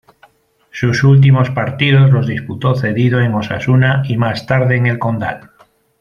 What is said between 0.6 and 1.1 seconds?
Sus